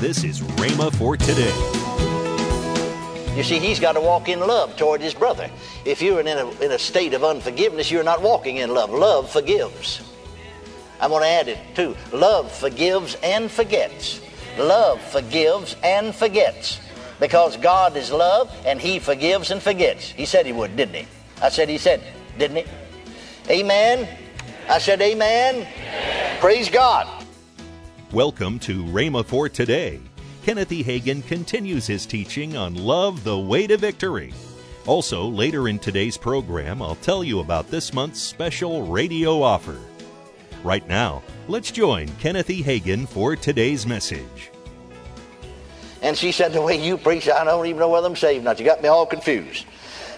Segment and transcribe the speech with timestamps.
[0.00, 1.54] This is Rhema for today.
[3.34, 5.50] You see, he's got to walk in love toward his brother.
[5.86, 8.90] If you're in a, in a state of unforgiveness, you're not walking in love.
[8.90, 10.02] Love forgives.
[11.00, 11.96] I'm going to add it too.
[12.12, 14.20] Love forgives and forgets.
[14.58, 16.78] Love forgives and forgets.
[17.18, 20.10] Because God is love and he forgives and forgets.
[20.10, 21.06] He said he would, didn't he?
[21.40, 22.02] I said he said,
[22.38, 22.64] didn't he?
[23.48, 24.06] Amen.
[24.68, 25.54] I said amen.
[25.54, 26.40] amen.
[26.40, 27.25] Praise God.
[28.16, 30.00] Welcome to Rhema for today.
[30.42, 30.82] Kenneth E.
[30.82, 34.32] Hagin continues his teaching on love the way to victory.
[34.86, 39.78] Also, later in today's program, I'll tell you about this month's special radio offer.
[40.64, 42.62] Right now, let's join Kenneth E.
[42.62, 44.50] Hagin for today's message.
[46.00, 48.44] And she said, The way you preach, I don't even know whether I'm saved or
[48.44, 48.58] not.
[48.58, 49.66] You got me all confused.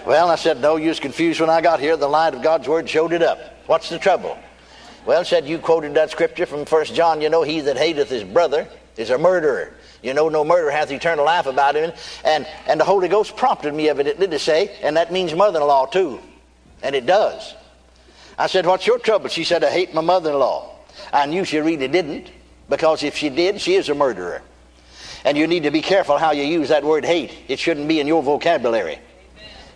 [0.07, 1.97] Well, I said, No, you was confused when I got here.
[1.97, 3.41] The light of God's Word showed it up.
[3.67, 4.39] What's the trouble?
[5.09, 8.25] Well, said you quoted that scripture from First John, you know, he that hateth his
[8.25, 9.73] brother is a murderer.
[10.03, 11.93] You know, no murderer hath eternal life about him.
[12.27, 15.67] And, and the Holy Ghost prompted me evidently to say, and that means mother in
[15.67, 16.21] law too.
[16.83, 17.55] And it does.
[18.37, 19.31] I said, What's your trouble?
[19.31, 20.77] She said, I hate my mother in law.
[21.11, 22.31] I knew she really didn't,
[22.69, 24.43] because if she did, she is a murderer.
[25.25, 27.35] And you need to be careful how you use that word hate.
[27.49, 28.99] It shouldn't be in your vocabulary.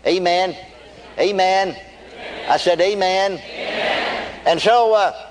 [0.06, 0.54] Amen.
[1.18, 1.68] Amen.
[1.68, 2.48] amen.
[2.50, 3.38] I said, Amen.
[3.38, 4.02] amen.
[4.44, 5.21] And so, uh,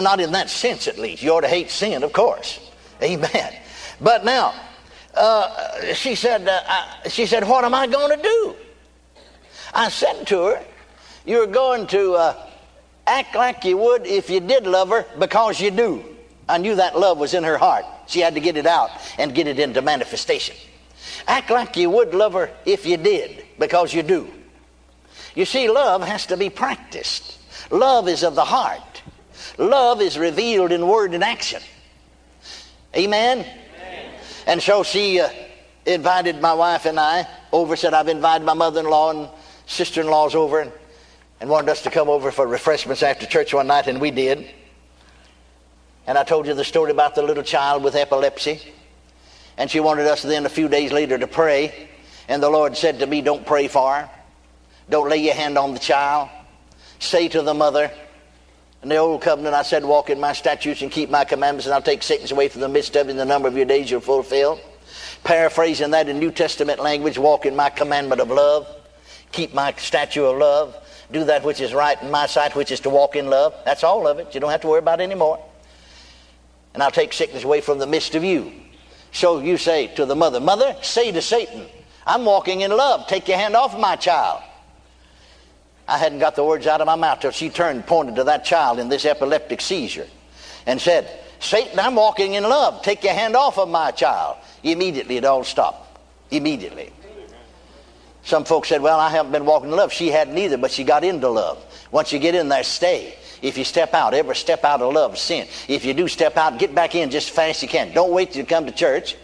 [0.00, 1.22] not in that sense at least.
[1.22, 2.60] You ought to hate sin, of course.
[3.02, 3.54] Amen.
[4.00, 4.54] But now,
[5.14, 8.56] uh, she said, uh, I, she said, what am I going to do?
[9.72, 10.64] I said to her,
[11.24, 12.46] you're going to uh,
[13.06, 16.04] act like you would if you did love her because you do.
[16.48, 17.84] I knew that love was in her heart.
[18.06, 20.56] She had to get it out and get it into manifestation.
[21.26, 24.28] Act like you would love her if you did because you do.
[25.34, 27.38] You see, love has to be practiced.
[27.70, 28.95] Love is of the heart.
[29.58, 31.62] Love is revealed in word and action.
[32.94, 33.40] Amen?
[33.40, 34.12] Amen.
[34.46, 35.28] And so she uh,
[35.86, 39.28] invited my wife and I over, said, I've invited my mother in law and
[39.66, 40.72] sister in laws over and,
[41.40, 44.46] and wanted us to come over for refreshments after church one night, and we did.
[46.06, 48.60] And I told you the story about the little child with epilepsy.
[49.56, 51.88] And she wanted us then a few days later to pray.
[52.28, 54.10] And the Lord said to me, Don't pray for her.
[54.88, 56.28] Don't lay your hand on the child.
[56.98, 57.90] Say to the mother,
[58.86, 61.74] in the old covenant, I said, Walk in my statutes and keep my commandments, and
[61.74, 63.90] I'll take sickness away from the midst of you, and the number of your days
[63.90, 64.60] you'll fulfill.
[65.24, 68.68] Paraphrasing that in New Testament language, walk in my commandment of love,
[69.32, 70.76] keep my statute of love,
[71.10, 73.54] do that which is right in my sight, which is to walk in love.
[73.64, 74.32] That's all of it.
[74.32, 75.44] You don't have to worry about it anymore.
[76.72, 78.52] And I'll take sickness away from the midst of you.
[79.10, 81.66] So you say to the mother, Mother, say to Satan,
[82.06, 83.08] I'm walking in love.
[83.08, 84.44] Take your hand off my child.
[85.88, 88.44] I hadn't got the words out of my mouth till she turned, pointed to that
[88.44, 90.06] child in this epileptic seizure,
[90.66, 91.08] and said,
[91.38, 92.82] Satan, I'm walking in love.
[92.82, 94.36] Take your hand off of my child.
[94.62, 95.98] Immediately it all stopped.
[96.30, 96.92] Immediately.
[98.24, 99.92] Some folks said, Well, I haven't been walking in love.
[99.92, 101.64] She hadn't either, but she got into love.
[101.92, 103.14] Once you get in there, stay.
[103.42, 105.46] If you step out, ever step out of love, sin.
[105.68, 107.92] If you do step out, get back in just as fast as you can.
[107.92, 109.14] Don't wait till you come to church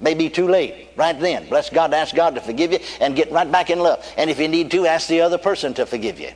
[0.00, 1.48] may be too late right then.
[1.48, 4.04] Bless God, ask God to forgive you and get right back in love.
[4.16, 6.30] And if you need to, ask the other person to forgive you.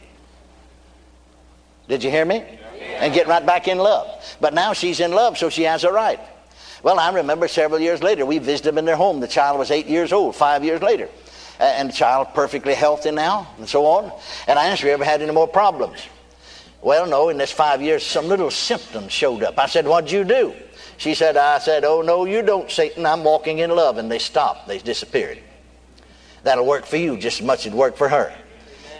[1.89, 2.45] Did you hear me?
[2.99, 4.09] And get right back in love.
[4.41, 6.21] But now she's in love, so she has a right.
[6.83, 9.21] Well, I remember several years later, we visited them in their home.
[9.21, 11.09] The child was eight years old, five years later.
[11.61, 14.13] And the child perfectly healthy now, and so on.
[14.49, 16.05] And I asked her, ever had any more problems?
[16.81, 19.59] Well, no, in this five years, some little symptoms showed up.
[19.59, 20.55] I said, what'd you do?
[21.03, 23.07] She said, I said, Oh, no, you don't, Satan.
[23.07, 23.99] I'm walking in love.
[23.99, 24.69] And they stopped.
[24.69, 25.41] They disappeared.
[26.45, 28.33] That'll work for you just as much as it worked for her.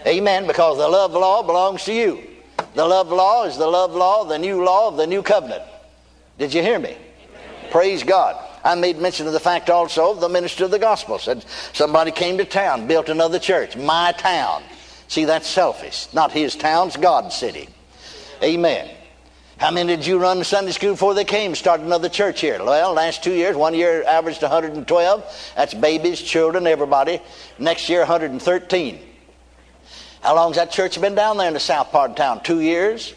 [0.05, 0.45] Amen.
[0.45, 2.21] Because the love law belongs to you.
[2.75, 5.63] The love law is the love law, the new law of the new covenant.
[6.37, 6.97] Did you hear me?
[7.71, 8.35] Praise God.
[8.65, 12.37] I made mention of the fact also the minister of the gospel said somebody came
[12.37, 14.61] to town, built another church, my town.
[15.07, 16.13] See, that's selfish.
[16.13, 17.69] Not his town, it's God's city.
[18.43, 18.89] Amen.
[19.63, 21.55] How many did you run Sunday school before they came?
[21.55, 22.61] Start another church here.
[22.61, 25.53] Well, last two years, one year averaged 112.
[25.55, 27.21] That's babies, children, everybody.
[27.57, 28.99] Next year, 113.
[30.19, 32.43] How long's that church been down there in the south part of town?
[32.43, 33.13] Two years?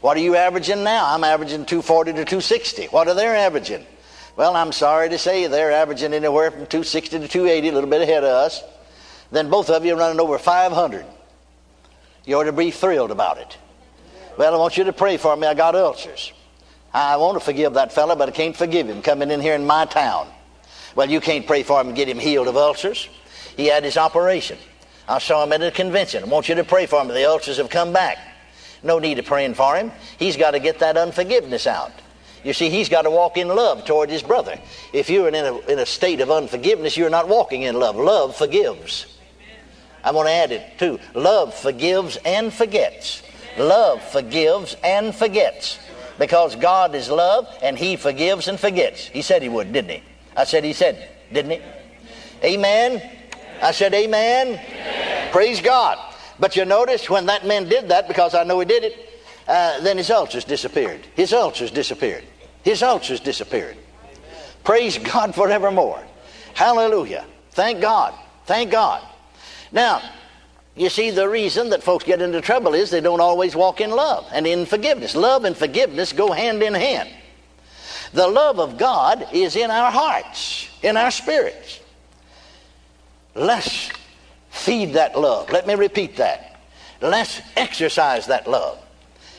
[0.00, 1.12] What are you averaging now?
[1.12, 2.86] I'm averaging 240 to 260.
[2.86, 3.84] What are they averaging?
[4.36, 8.02] Well, I'm sorry to say they're averaging anywhere from 260 to 280, a little bit
[8.02, 8.62] ahead of us.
[9.32, 11.04] Then both of you are running over 500.
[12.26, 13.58] You ought to be thrilled about it.
[14.40, 15.46] Well, I want you to pray for me.
[15.46, 16.32] I got ulcers.
[16.94, 19.66] I want to forgive that fellow, but I can't forgive him coming in here in
[19.66, 20.28] my town.
[20.96, 23.06] Well, you can't pray for him and get him healed of ulcers.
[23.58, 24.56] He had his operation.
[25.06, 26.22] I saw him at a convention.
[26.22, 27.08] I want you to pray for him.
[27.08, 28.16] The ulcers have come back.
[28.82, 29.92] No need of praying for him.
[30.18, 31.92] He's got to get that unforgiveness out.
[32.42, 34.58] You see, he's got to walk in love toward his brother.
[34.94, 37.94] If you're in a, in a state of unforgiveness, you're not walking in love.
[37.94, 39.18] Love forgives.
[40.02, 40.98] I'm going to add it too.
[41.14, 43.22] Love forgives and forgets.
[43.60, 45.78] Love forgives and forgets.
[46.18, 49.06] Because God is love and He forgives and forgets.
[49.06, 50.02] He said He would, didn't He?
[50.36, 51.60] I said He said, didn't He?
[52.42, 53.02] Amen.
[53.62, 54.48] I said, Amen.
[54.48, 55.32] Amen.
[55.32, 55.98] Praise God.
[56.38, 59.80] But you notice when that man did that, because I know he did it, uh,
[59.80, 61.06] then his ulcers disappeared.
[61.14, 62.24] His ulcers disappeared.
[62.62, 63.76] His ulcers disappeared.
[64.64, 66.02] Praise God forevermore.
[66.54, 67.26] Hallelujah.
[67.50, 68.14] Thank God.
[68.46, 69.02] Thank God.
[69.72, 70.02] Now,
[70.76, 73.90] you see, the reason that folks get into trouble is they don't always walk in
[73.90, 75.14] love and in forgiveness.
[75.14, 77.10] Love and forgiveness go hand in hand.
[78.12, 81.80] The love of God is in our hearts, in our spirits.
[83.34, 83.90] Let's
[84.50, 85.50] feed that love.
[85.50, 86.60] Let me repeat that.
[87.00, 88.78] Let's exercise that love.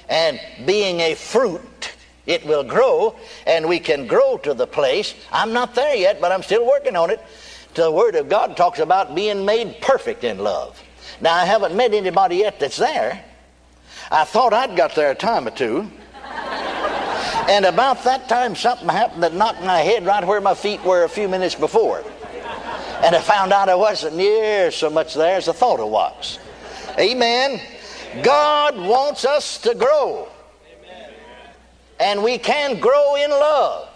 [0.09, 1.93] And being a fruit,
[2.25, 5.13] it will grow, and we can grow to the place.
[5.31, 7.21] I'm not there yet, but I'm still working on it.
[7.73, 10.81] The Word of God talks about being made perfect in love.
[11.21, 13.23] Now, I haven't met anybody yet that's there.
[14.09, 15.89] I thought I'd got there a time or two.
[17.47, 21.03] and about that time, something happened that knocked my head right where my feet were
[21.03, 22.03] a few minutes before.
[23.03, 26.39] And I found out I wasn't near so much there as I thought I was.
[26.99, 27.61] Amen.
[28.23, 30.27] God wants us to grow.
[31.99, 33.87] And we can grow in love.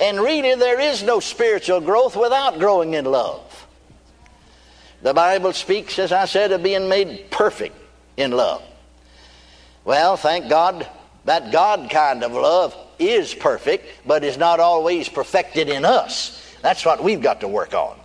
[0.00, 3.51] And really, there is no spiritual growth without growing in love.
[5.02, 7.76] The Bible speaks, as I said, of being made perfect
[8.16, 8.62] in love.
[9.84, 10.86] Well, thank God
[11.24, 16.56] that God kind of love is perfect, but is not always perfected in us.
[16.62, 17.98] That's what we've got to work on.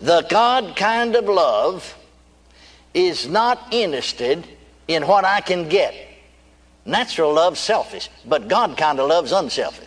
[0.00, 1.94] The God kind of love
[2.94, 4.46] is not interested
[4.88, 5.94] in what I can get.
[6.86, 9.86] Natural love selfish, but God kind of love's unselfish.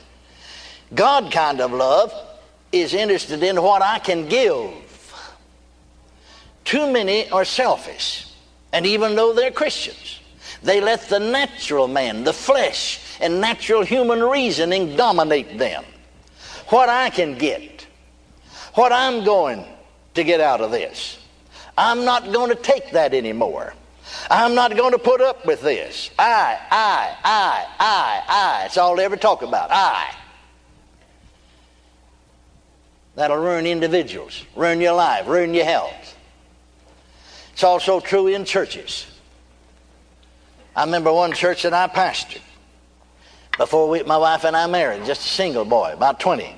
[0.94, 2.14] God kind of love
[2.72, 4.72] is interested in what I can give.
[6.66, 8.28] Too many are selfish,
[8.72, 10.20] and even though they're Christians,
[10.62, 15.84] they let the natural man, the flesh, and natural human reasoning dominate them.
[16.70, 17.86] What I can get,
[18.76, 19.66] what I'm going
[20.14, 21.20] to get out of this.
[21.78, 23.74] I'm not going to take that anymore.
[24.30, 26.12] I'm not going to put up with this.
[26.20, 28.66] I, I, I, I, I.
[28.66, 29.70] It's all they ever talk about.
[29.72, 30.14] I.
[33.16, 36.18] That'll ruin individuals, ruin your life, ruin your health.
[37.54, 39.06] It's also true in churches.
[40.76, 42.42] I remember one church that I pastored
[43.58, 46.56] before we, my wife and I married, just a single boy, about 20.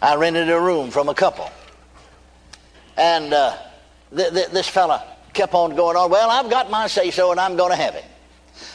[0.00, 1.50] I rented a room from a couple.
[2.96, 3.56] And uh,
[4.14, 5.04] th- th- this fella
[5.34, 7.94] kept on going on, well, I've got my say so and I'm going to have
[7.94, 8.04] it.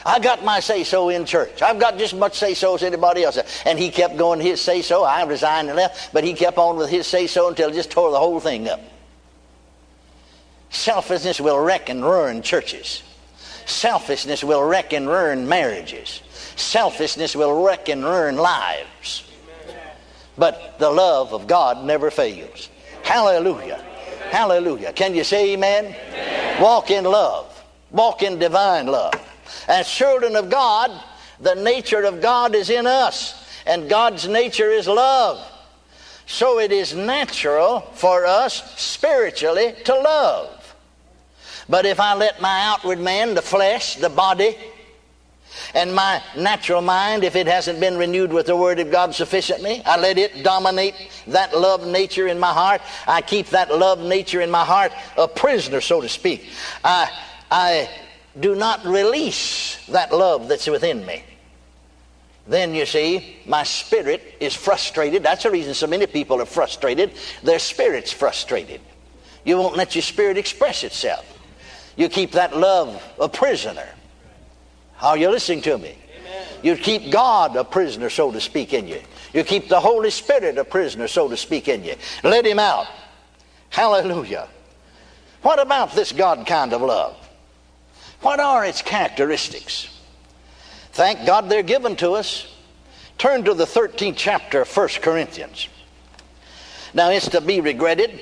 [0.06, 1.60] I got my say so in church.
[1.60, 3.38] I've got just as much say so as anybody else.
[3.66, 5.02] And he kept going his say so.
[5.02, 7.90] I resigned and left, but he kept on with his say so until he just
[7.90, 8.80] tore the whole thing up.
[10.72, 13.02] Selfishness will wreck and ruin churches.
[13.66, 16.22] Selfishness will wreck and ruin marriages.
[16.56, 19.30] Selfishness will wreck and ruin lives.
[20.36, 22.70] But the love of God never fails.
[23.02, 23.84] Hallelujah.
[24.30, 24.92] Hallelujah.
[24.94, 25.84] Can you say amen?
[25.84, 26.62] amen?
[26.62, 27.62] Walk in love.
[27.90, 29.14] Walk in divine love.
[29.68, 30.90] As children of God,
[31.38, 35.46] the nature of God is in us, and God's nature is love.
[36.26, 40.61] So it is natural for us spiritually to love.
[41.68, 44.56] But if I let my outward man, the flesh, the body,
[45.74, 49.82] and my natural mind, if it hasn't been renewed with the Word of God sufficiently,
[49.84, 50.94] I let it dominate
[51.28, 52.80] that love nature in my heart.
[53.06, 56.46] I keep that love nature in my heart a prisoner, so to speak.
[56.84, 57.10] I,
[57.50, 57.90] I
[58.38, 61.22] do not release that love that's within me.
[62.46, 65.22] Then you see, my spirit is frustrated.
[65.22, 67.12] That's the reason so many people are frustrated.
[67.42, 68.80] Their spirit's frustrated.
[69.44, 71.31] You won't let your spirit express itself.
[71.96, 73.88] You keep that love a prisoner.
[75.00, 75.96] Are you listening to me?
[76.20, 76.46] Amen.
[76.62, 79.00] You keep God a prisoner, so to speak, in you.
[79.32, 81.96] You keep the Holy Spirit a prisoner, so to speak, in you.
[82.22, 82.86] Let Him out.
[83.70, 84.48] Hallelujah.
[85.42, 87.16] What about this God kind of love?
[88.20, 89.88] What are its characteristics?
[90.92, 92.46] Thank God they're given to us.
[93.18, 95.68] Turn to the 13th chapter of 1 Corinthians.
[96.94, 98.20] Now, it's to be regretted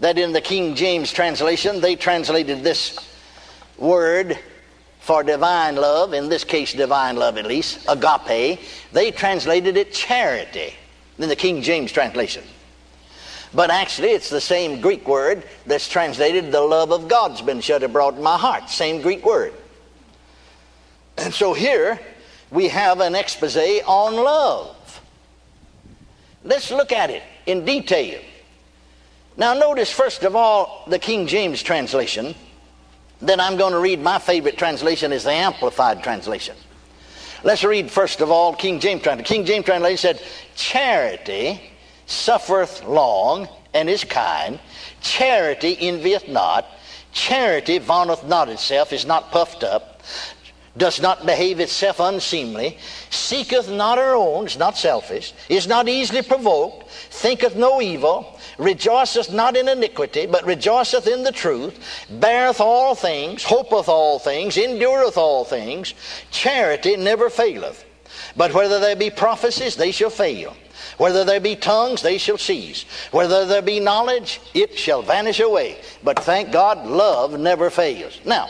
[0.00, 2.98] that in the King James translation, they translated this
[3.76, 4.38] word
[5.00, 8.60] for divine love, in this case, divine love at least, agape,
[8.92, 10.74] they translated it charity
[11.18, 12.44] in the King James translation.
[13.54, 17.82] But actually, it's the same Greek word that's translated, the love of God's been shed
[17.82, 18.68] abroad in my heart.
[18.68, 19.54] Same Greek word.
[21.16, 21.98] And so here,
[22.50, 25.00] we have an expose on love.
[26.44, 28.20] Let's look at it in detail.
[29.38, 32.34] Now, notice first of all the King James translation.
[33.20, 36.56] Then I'm going to read my favorite translation is the Amplified translation.
[37.44, 39.36] Let's read first of all King James translation.
[39.36, 40.22] King James translation said,
[40.56, 41.60] "Charity
[42.06, 44.58] suffereth long and is kind.
[45.00, 46.66] Charity envieth not.
[47.12, 50.02] Charity vaunteth not itself, is not puffed up,
[50.76, 52.78] does not behave itself unseemly,
[53.10, 59.32] seeketh not her own, is not selfish, is not easily provoked, thinketh no evil, rejoiceth
[59.32, 65.16] not in iniquity, but rejoiceth in the truth, beareth all things, hopeth all things, endureth
[65.16, 65.94] all things.
[66.30, 67.84] Charity never faileth.
[68.36, 70.54] But whether there be prophecies, they shall fail.
[70.96, 72.84] Whether there be tongues, they shall cease.
[73.12, 75.80] Whether there be knowledge, it shall vanish away.
[76.02, 78.20] But thank God, love never fails.
[78.24, 78.48] Now,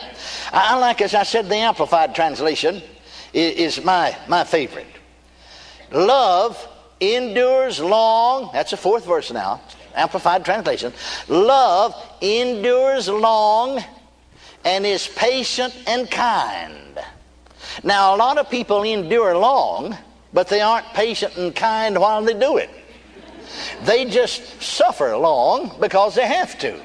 [0.51, 2.81] I like, as I said, the Amplified Translation
[3.33, 4.87] is my, my favorite.
[5.91, 6.67] Love
[6.99, 8.49] endures long.
[8.53, 9.61] That's the fourth verse now.
[9.99, 10.93] Amplified Translation.
[11.27, 13.83] Love endures long
[14.65, 16.99] and is patient and kind.
[17.83, 19.95] Now, a lot of people endure long
[20.33, 22.69] but they aren't patient and kind while they do it.
[23.83, 26.79] They just suffer long because they have to.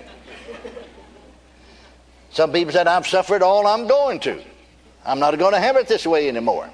[2.31, 4.43] Some people said, I've suffered all I'm going to.
[5.05, 6.71] I'm not going to have it this way anymore.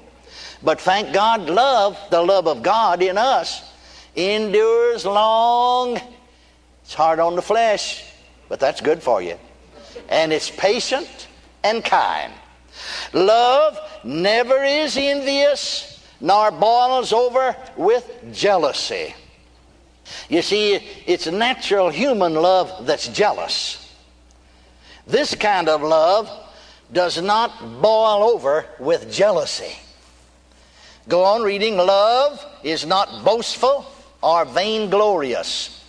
[0.63, 3.69] But thank God, love, the love of God in us,
[4.15, 5.99] endures long.
[6.91, 8.03] It's hard on the flesh,
[8.49, 9.37] but that's good for you.
[10.09, 11.29] And it's patient
[11.63, 12.33] and kind.
[13.13, 19.15] Love never is envious nor boils over with jealousy.
[20.27, 23.89] You see, it's natural human love that's jealous.
[25.07, 26.29] This kind of love
[26.91, 29.77] does not boil over with jealousy.
[31.07, 31.77] Go on reading.
[31.77, 33.85] Love is not boastful
[34.21, 35.80] or vainglorious,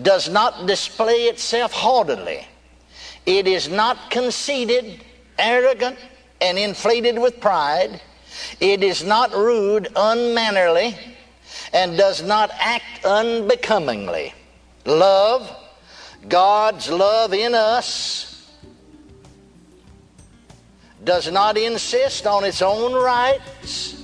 [0.00, 2.46] does not display itself haughtily.
[3.26, 5.00] It is not conceited,
[5.38, 5.98] arrogant,
[6.40, 8.00] and inflated with pride.
[8.60, 10.96] It is not rude, unmannerly,
[11.72, 14.34] and does not act unbecomingly.
[14.84, 15.54] Love,
[16.28, 18.50] God's love in us,
[21.04, 24.02] does not insist on its own rights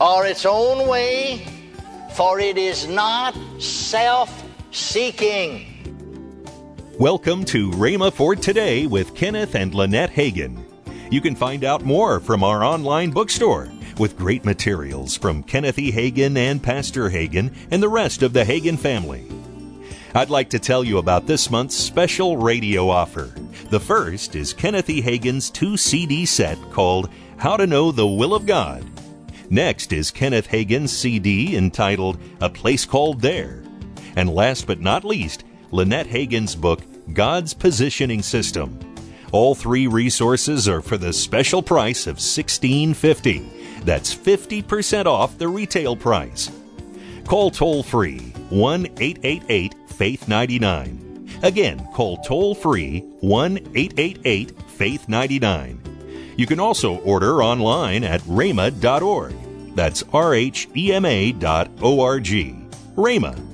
[0.00, 1.46] or its own way,
[2.14, 4.43] for it is not self
[4.74, 5.70] seeking.
[6.98, 10.64] Welcome to Rhema for Today with Kenneth and Lynette Hagin.
[11.12, 15.92] You can find out more from our online bookstore with great materials from Kenneth E.
[15.92, 19.24] Hagin and Pastor Hagin and the rest of the Hagin family.
[20.12, 23.32] I'd like to tell you about this month's special radio offer.
[23.70, 25.02] The first is Kenneth E.
[25.02, 28.84] Hagin's two CD set called How to Know the Will of God.
[29.50, 33.63] Next is Kenneth Hagin's CD entitled A Place Called There.
[34.16, 36.80] And last but not least, Lynette Hagin's book,
[37.12, 38.78] God's Positioning System.
[39.32, 43.84] All three resources are for the special price of $16.50.
[43.84, 46.50] That's 50% off the retail price.
[47.26, 51.40] Call toll free 1 888 Faith 99.
[51.42, 55.80] Again, call toll free 1 888 Faith 99.
[56.36, 59.34] You can also order online at rhema.org.
[59.74, 62.56] That's R H E M A dot O R G.
[62.96, 63.53] rhema.org.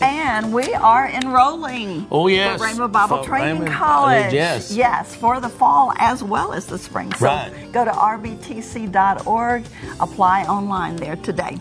[0.00, 2.06] and we are enrolling.
[2.10, 4.20] Oh yes, for Rhema Bible for Training Raymond College.
[4.22, 4.34] College.
[4.34, 7.12] Yes, yes, for the fall as well as the spring.
[7.14, 7.72] So right.
[7.72, 9.64] go to rbtc.org,
[10.00, 11.58] apply online there today.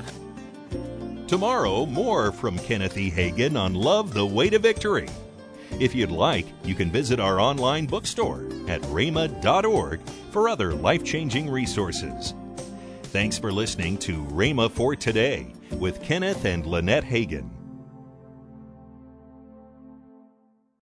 [1.27, 3.11] Tomorrow, more from Kenneth E.
[3.11, 5.07] Hagin on Love the Way to Victory.
[5.79, 11.49] If you'd like, you can visit our online bookstore at rhema.org for other life changing
[11.49, 12.33] resources.
[13.03, 17.58] Thanks for listening to Rhema for Today with Kenneth and Lynette Hagin.